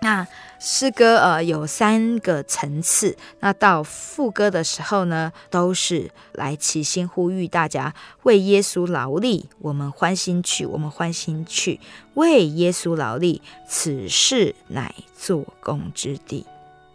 [0.00, 0.26] 那。
[0.58, 11.78] 诗歌呃有三个层次，那到副歌的时候呢，都是来齐心呼吁大家为耶稣劳力，我们欢心去，我们欢心去
[12.14, 16.46] 为耶稣劳力，此事乃做工之地。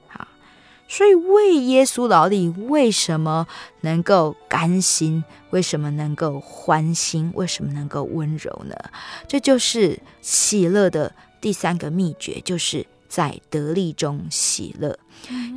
[0.07, 0.27] 好，
[0.87, 3.45] 所以为耶稣劳力，为什么
[3.81, 5.23] 能够甘心？
[5.51, 7.31] 为什么能够欢心？
[7.35, 8.75] 为什么能够温柔呢？
[9.27, 12.85] 这就是喜乐的第三个秘诀，就是。
[13.11, 14.97] 在得力中喜乐，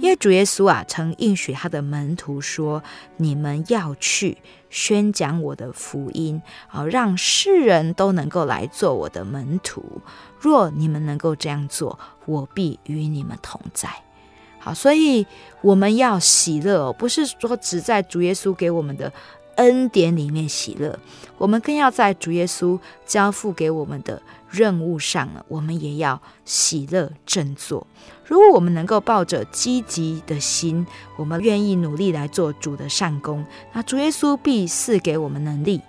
[0.00, 2.82] 因为主耶稣啊，曾应许他的门徒说
[3.16, 4.38] ：“你们要去
[4.70, 10.02] 宣讲我的福音，好让世人都能够来做我的门徒。
[10.40, 13.88] 若你们能够这样做，我必与你们同在。”
[14.58, 15.24] 好，所以
[15.60, 19.12] 我们要喜乐哦，不是说只在主耶稣给我们的
[19.58, 20.98] 恩典里面喜乐，
[21.38, 22.76] 我们更要在主耶稣
[23.06, 24.20] 交付给我们的。
[24.54, 27.84] 任务上了，我们也要喜乐振作。
[28.24, 30.86] 如果我们能够抱着积极的心，
[31.16, 35.80] 我们愿意努力来做主的善功，那主耶稣必赐给我们能力，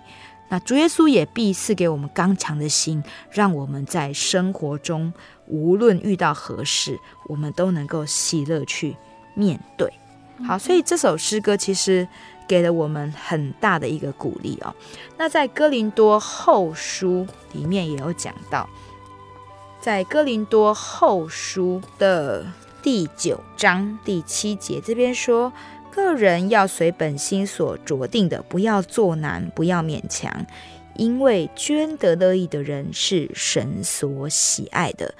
[0.48, 5.12] 那主耶稣也必赐给我们刚强的心，让我们在生活中
[5.46, 6.98] 无论遇到何事，
[7.28, 8.96] 我们都能够喜乐去
[9.34, 9.90] 面对。
[10.46, 12.08] 好，所以这首诗歌其实。
[12.46, 14.74] 给了我们很大的一个鼓励哦。
[15.16, 18.68] 那在哥林多后书里面也有讲到，
[19.80, 22.46] 在哥林多后书的
[22.82, 25.52] 第九章第七节这边说，
[25.90, 30.46] 个人要随本心所酌定的，不要做难，不要勉强，
[30.94, 35.14] 因为捐得乐意的人是神所喜爱的。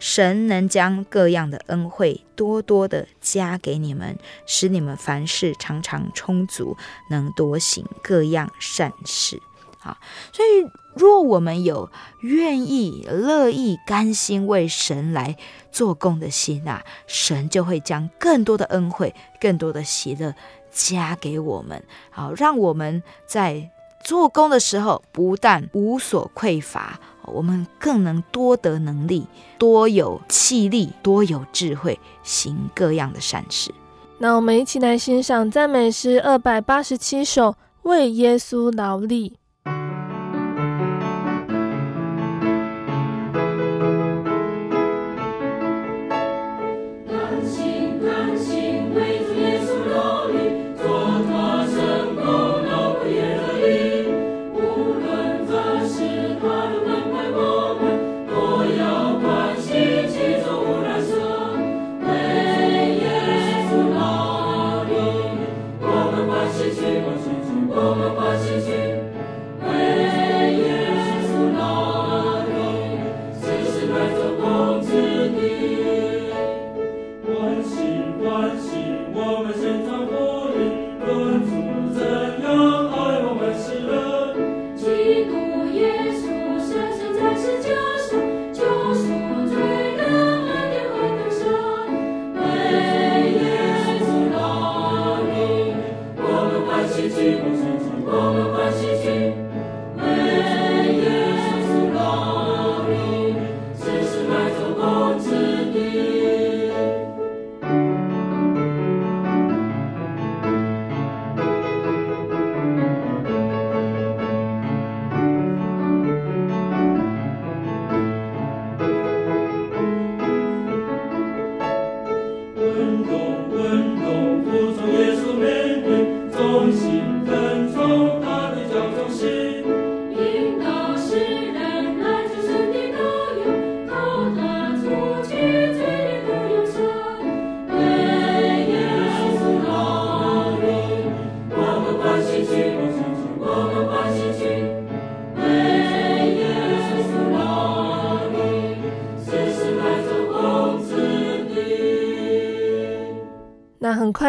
[0.00, 6.76] 神能将各样的恩惠多多的加给你们，使你们凡事常常充足，
[7.10, 9.40] 能多行各样善事。
[9.78, 9.96] 好，
[10.32, 11.90] 所以若我们有
[12.20, 15.36] 愿意、乐意、甘心为神来
[15.70, 20.34] 做工的心啊，神就会将更多的恩惠、更多的喜乐
[20.70, 21.82] 加给我们。
[22.10, 23.70] 好，让我们在
[24.02, 26.98] 做工的时候，不但无所匮乏。
[27.30, 29.26] 我们更能多得能力，
[29.58, 33.72] 多有气力，多有智慧，行各样的善事。
[34.18, 39.39] 那我们一起来欣赏赞美诗二百八十七首，为耶稣劳力。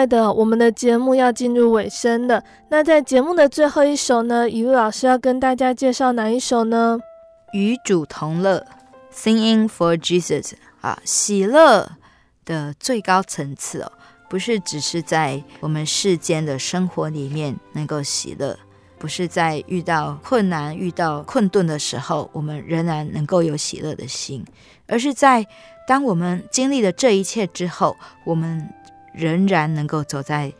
[0.05, 2.43] 的，我们的节目要进入尾声了。
[2.69, 6.99] 那在节目的最后一首呢，雨露老师要跟大家介绍哪一首呢？
[7.53, 8.65] 与主同乐
[9.13, 11.91] ，Singing for Jesus 啊，喜乐
[12.45, 13.91] 的最高层次哦，
[14.29, 18.57] 不是只是在我们世间的生活里面能够喜乐，
[18.97, 24.45] 不是在遇到困难、遇到困顿的时候，我们仍然能够有喜乐的心，
[24.87, 25.45] 而是在
[25.87, 27.95] 当我们经历了这一切之后，
[28.25, 28.69] 我们。
[29.13, 30.53] 仍然能够走在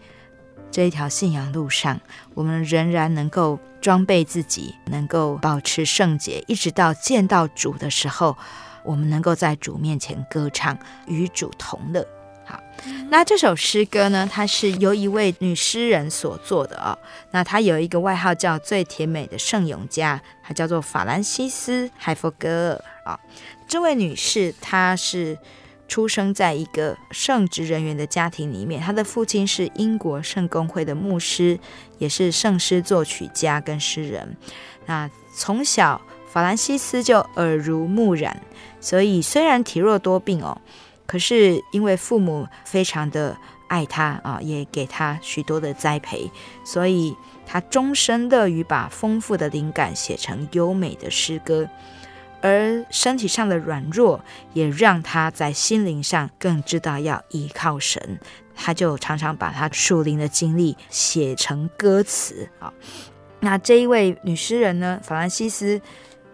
[0.70, 1.99] 这一条信仰路上，
[2.34, 8.38] 我们仍然能够装备自己，能够保持圣洁，一直到见到主的时候，
[8.84, 10.78] 我们能够在主面前歌唱，
[11.08, 12.08] 与主同乐。
[12.45, 12.62] 好，
[13.10, 16.97] 那这首诗歌呢，它是由一位女诗人所作的哦。
[17.32, 23.20] 那她有一个外号叫“最甜美的圣咏家”，她叫做法兰西斯·海佛格尔啊。
[23.68, 25.38] 这位女士，她是。
[25.92, 31.60] 出生在一个圣职人员的家庭里面，他的父亲是英国圣公会的牧师，
[31.98, 34.38] 也是圣诗作曲家跟诗人。
[34.86, 38.42] 那从小法兰西斯就耳濡目染，
[38.80, 40.58] 所以虽然体弱多病哦，
[41.06, 43.36] 可是因为父母非常的
[43.68, 46.32] 爱他啊，也给他许多的栽培，
[46.64, 47.14] 所以
[47.46, 51.68] 他终身乐于把丰富的灵感写成优美的诗歌。
[52.42, 54.24] 而身体上的软弱，
[54.54, 58.20] 也让他在心灵上更知道要依靠神。
[58.56, 62.74] 他就常常把他树林的经历写成歌词啊。
[63.39, 65.82] 那这一位女诗人呢，法兰西斯，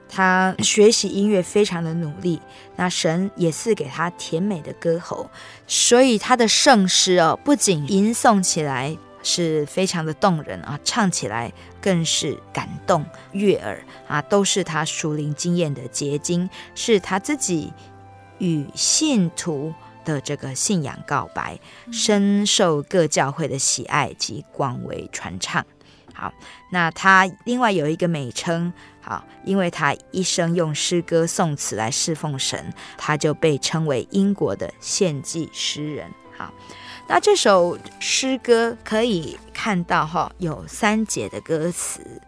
[0.09, 2.41] 她学习音乐非常的努力。
[2.75, 5.29] 那神也赐给她甜美的歌喉，
[5.67, 8.97] 所以她的圣诗哦，不仅吟诵起来。
[9.23, 11.51] 是非常的动人啊，唱起来
[11.81, 17.71] 更是感动悦耳啊，都是他属灵经验的结晶，是他自己
[18.39, 19.73] 与信徒
[20.03, 21.59] 的这个信仰告白，
[21.91, 25.65] 深受各教会的喜爱及广为传唱。
[26.13, 26.33] 好，
[26.71, 36.11] 那他另外有一个美称，好，因为他一生用诗歌颂词来侍奉神，他就被称为英国的献祭诗人。
[36.35, 36.51] 好。
[37.07, 42.21] 那这首诗歌可以看到哈，有三节的歌词。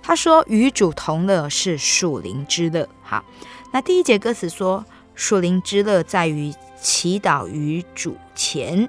[0.00, 3.24] 他说：“与主同乐是属灵之乐。”好，
[3.72, 8.88] 那第一节歌词说：“属灵之乐在于祈祷于主前，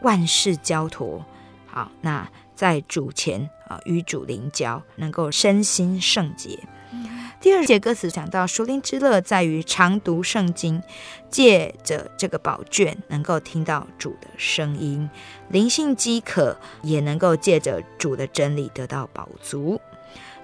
[0.00, 1.24] 万事交托。”
[1.66, 6.58] 好，那在主前啊，与主灵交，能够身心圣洁。
[7.40, 10.82] 第二节歌词讲到，属灵之乐在于常读圣经，
[11.30, 15.08] 借着这个宝卷能够听到主的声音；
[15.48, 19.80] 灵性饥渴也能够借着主的真理得到饱足。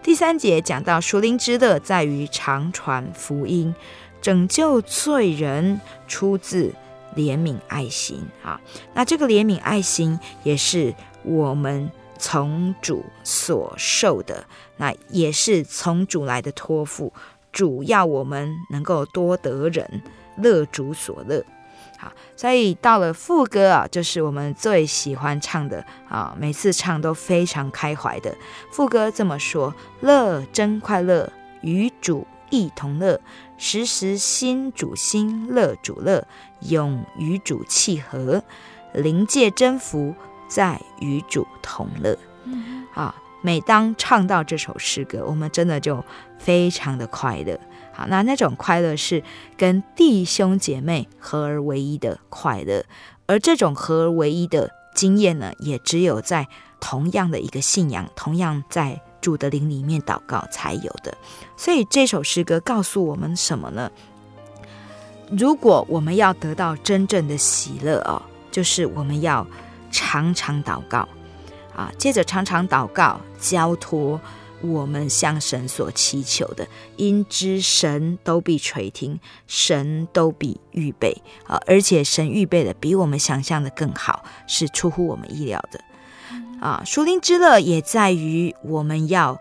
[0.03, 3.75] 第三节讲到，属灵之乐在于常传福音，
[4.23, 6.73] 拯救罪人出自
[7.15, 8.61] 怜悯爱心啊。
[8.95, 10.95] 那这个怜悯爱心也是
[11.25, 11.91] 我们。
[12.19, 14.47] 从主所受的，
[14.77, 17.13] 那也是从主来的托付。
[17.53, 20.03] 主要我们能够多得人，
[20.37, 21.43] 乐主所乐。
[21.99, 28.37] 好，所以到了副歌啊，就是我们最喜欢唱的啊，每次唱都非常开怀的。
[28.71, 33.19] 副歌这么说：乐真快乐，与主一同乐，
[33.57, 36.27] 时时心主心，乐主乐，
[36.61, 38.43] 永与主契合，
[38.93, 40.15] 灵界真福。
[40.49, 42.19] 在与主同乐，
[42.95, 46.05] 啊，每当唱到这首诗歌，我们真的就
[46.39, 47.59] 非常的快乐
[47.93, 49.23] 好，那那种快乐是
[49.57, 52.85] 跟弟兄姐妹合而为一的快乐，
[53.27, 56.47] 而这种合而为一的经验呢，也只有在
[56.79, 61.17] 同样的一个信仰，同样在主的灵里面祷告才有的。
[61.57, 63.91] 所以这首诗歌告诉我们什么呢？
[65.31, 69.45] 如果我们要得到真正的喜乐哦，就是我们要
[69.91, 71.09] 常常祷告
[71.75, 74.21] 啊，接着常常祷告，交托
[74.63, 76.67] 我们向神所祈求的，
[76.97, 85.81] 因知神都必垂听，神都必预备啊，而且神预备的比我们想象的更好，是出乎我们意料的
[86.61, 86.83] 啊。
[86.85, 89.39] 属灵之乐也在于我们要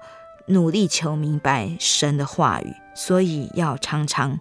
[0.47, 4.39] 努力求明白神的话语，所以要常常。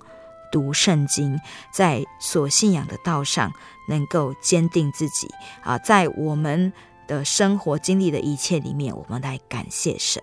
[0.53, 1.41] 读圣经，
[1.73, 3.53] 在所信仰的道上
[3.89, 5.29] 能够坚定自己
[5.63, 6.73] 啊，在我们
[7.07, 10.23] 的生活经历的一切里面，我们来感谢神。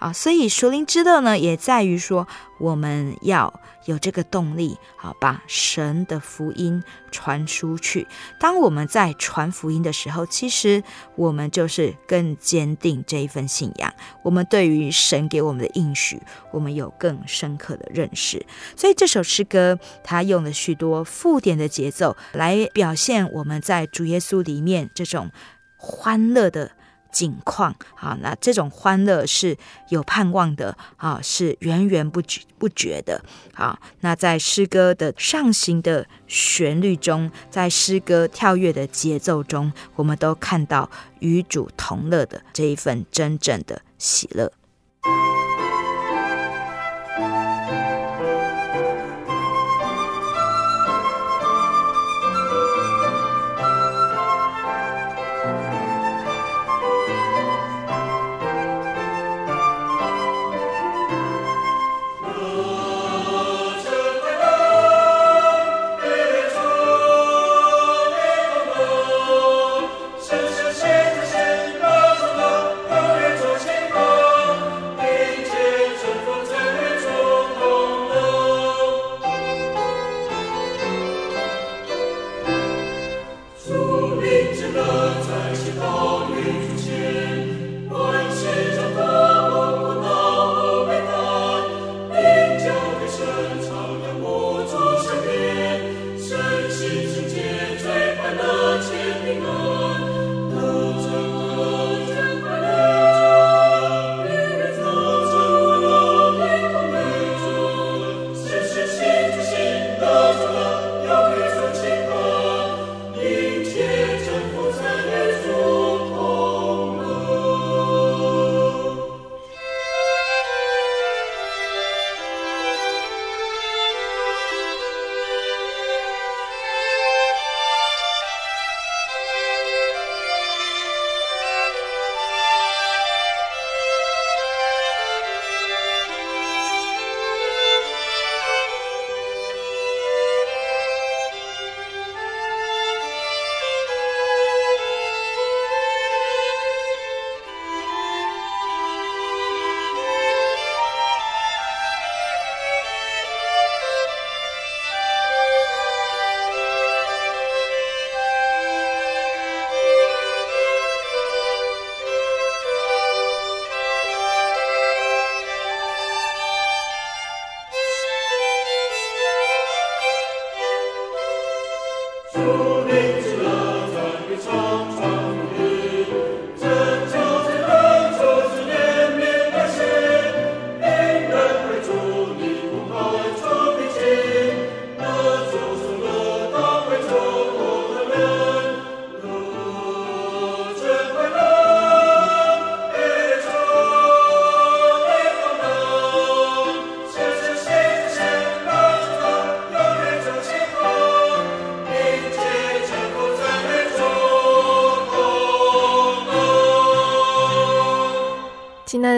[0.00, 2.26] 啊，所以属灵之乐呢，也在于说，
[2.58, 8.08] 我们要有这个动力，好把神的福音传出去。
[8.38, 10.82] 当我们在传福音的时候，其实
[11.16, 13.92] 我们就是更坚定这一份信仰。
[14.22, 16.18] 我们对于神给我们的应许，
[16.50, 18.46] 我们有更深刻的认识。
[18.74, 25.30] 所以这首诗歌，它用了许多附点的节奏来表现我们在主耶稣里面这种
[25.76, 26.70] 欢乐的。
[27.12, 29.56] 景况啊，那这种欢乐是
[29.88, 33.22] 有盼望的啊，是源源不绝不绝的
[33.54, 33.78] 啊。
[34.00, 44.52] 那在诗歌的上行的旋律中，在诗歌跳跃的节奏中，我们都看到与主同乐的这一份真正的喜乐。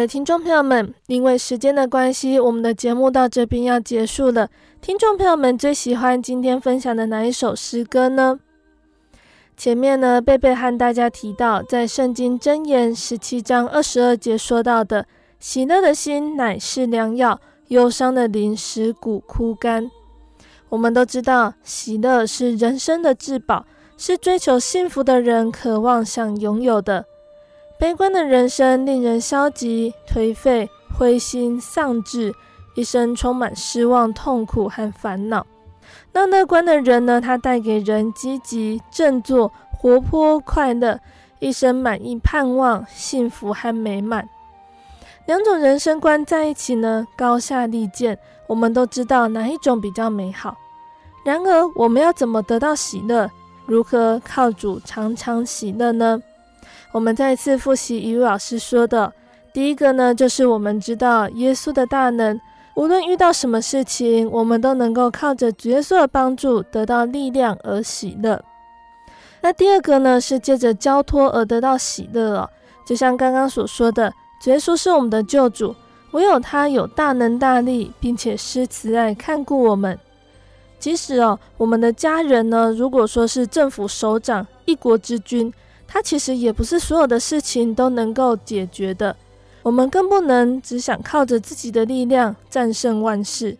[0.06, 4.48] 听众朋友们，因为时间的关系，我们的节目到这边要结束了。
[4.80, 8.40] 听众朋友们最喜欢今天分享的哪一首诗歌呢？
[9.56, 15.06] 前面呢，贝贝和大家提到，在圣经箴言十七章二十二节说到的
[15.38, 19.90] “喜乐的心乃是良药，忧伤的灵使骨枯干”。
[20.70, 27.04] 我们都知道，喜乐是人生的至宝，是追求幸福的人渴望想拥有的。
[27.82, 32.32] 悲观的人生令人消极、颓废、灰心、丧志，
[32.76, 35.44] 一生充满失望、痛苦和烦恼。
[36.12, 41.00] 那乐观的人呢，他带给人积极、振作、活泼、快乐，
[41.40, 44.28] 一生满意、盼望、幸福和美满。
[45.26, 48.16] 两种人生观在一起呢，高下立见。
[48.46, 50.56] 我们都知道哪一种比较美好。
[51.24, 53.28] 然而，我们要怎么得到喜乐？
[53.66, 56.22] 如何靠主常常喜乐呢？
[56.92, 59.12] 我们再次复习一位老师说的：
[59.52, 62.38] 第一个呢，就是我们知道耶稣的大能，
[62.74, 68.44] 无论遇到什么事情，我们都能够靠着主耶稣的帮助得到力量而喜乐。
[69.40, 72.50] 那第二个呢，是借着交托而得到喜乐了。
[72.86, 74.12] 就像刚刚所说的，
[74.42, 75.74] 主耶稣是我们的救主，
[76.10, 79.98] 唯有他有大能大力，并且施慈爱看顾我们。
[80.78, 85.52] 即使哦，我们的家人呢，如果说是政府首长、一国之君，
[85.92, 89.14] 他其实也不是所有的事情都能够解决的。
[89.62, 93.58] 我们更不能只想靠着自己的力量战胜万事。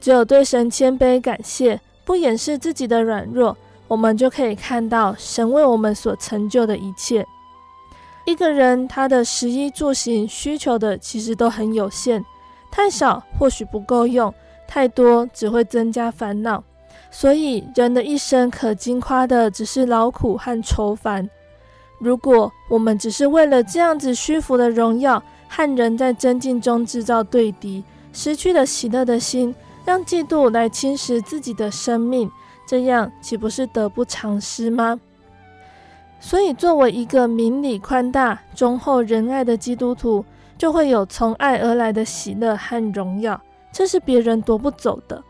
[0.00, 3.56] 只有对神谦卑感谢，不掩饰自己的软弱，
[3.86, 7.24] 我们就可以看到神为我们所成就的一切。
[8.24, 12.24] 一个人他的食衣住行需求的其实都很有限，
[12.72, 14.34] 太少或许不够用。
[14.66, 16.64] 太多只会增加烦恼，
[17.10, 21.30] 所以人的一生可惊夸的只是劳苦和愁烦。
[22.02, 32.28] 如果我们只是为了这样子虚浮的荣耀，和人在争竞中制造对敌，失去了喜乐的心，让嫉妒来侵蚀自己的生命，
[32.66, 34.98] 这样岂不是得不偿失吗？
[36.18, 40.24] 所以，作为一个明理宽大、忠厚仁爱的基督徒，
[40.58, 43.40] 就会有从爱而来的喜乐和荣耀。
[43.72, 45.22] 这是别人夺不走的。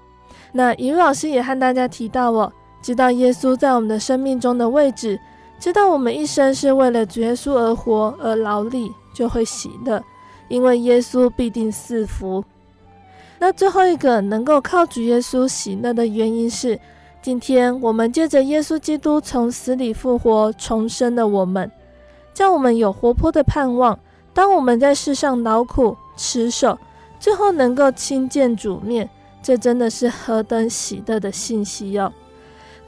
[0.52, 2.50] 那一路老师也和大家提到哦，
[2.82, 5.18] 知道耶稣在我们的生命中的位置，
[5.62, 10.02] 知道我们一生是为了主耶稣而活而劳力，就会喜乐，
[10.48, 12.44] 因为耶稣必定赐福。
[13.38, 16.76] 那最后一个能够靠主耶稣喜乐的原因是，
[17.22, 21.70] 今天我们借着耶稣基督从死里复活重生的我们，
[22.34, 23.96] 叫我们有活泼的盼望。
[24.34, 26.76] 当我们在世上劳苦持守，
[27.20, 29.08] 最后能够亲见主面，
[29.40, 32.12] 这真的是何等喜乐的信息哟、哦！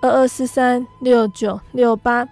[0.00, 2.28] 二二四三六九六八，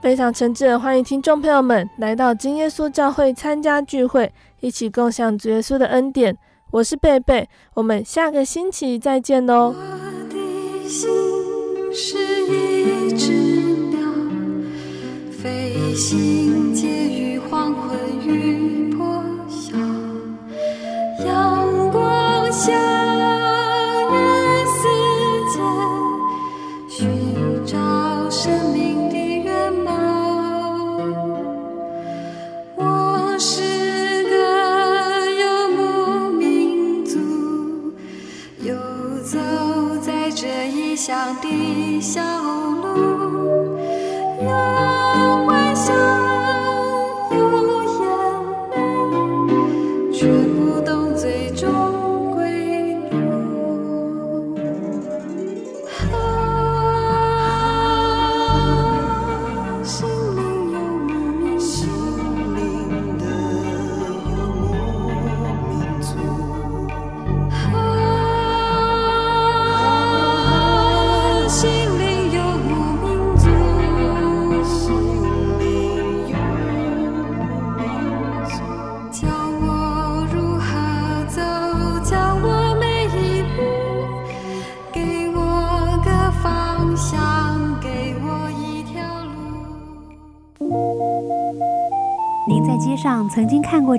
[0.00, 6.36] 非常诚挚的欢迎听众朋友们来到金耶稣教会参加聚会，一起共享主耶稣的恩典。
[6.70, 9.74] 我是贝贝，我们下个星期再见喽。
[9.74, 9.74] 我
[10.28, 11.08] 的心
[11.92, 13.32] 是一只
[13.90, 14.00] 鸟，
[15.30, 18.75] 飞行介于黄昏与